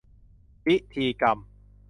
[0.65, 1.37] พิธีกรรม